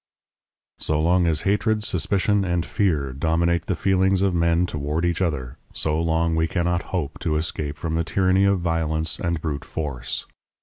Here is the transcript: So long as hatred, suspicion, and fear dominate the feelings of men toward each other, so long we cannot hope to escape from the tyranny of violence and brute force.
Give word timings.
So 0.79 0.99
long 0.99 1.27
as 1.27 1.41
hatred, 1.41 1.83
suspicion, 1.83 2.43
and 2.43 2.65
fear 2.65 3.13
dominate 3.13 3.67
the 3.67 3.75
feelings 3.75 4.23
of 4.23 4.33
men 4.33 4.65
toward 4.65 5.05
each 5.05 5.21
other, 5.21 5.57
so 5.75 6.01
long 6.01 6.35
we 6.35 6.47
cannot 6.47 6.85
hope 6.89 7.19
to 7.19 7.35
escape 7.37 7.77
from 7.77 7.93
the 7.93 8.03
tyranny 8.03 8.45
of 8.45 8.57
violence 8.59 9.19
and 9.19 9.39
brute 9.39 9.63
force. 9.63 10.25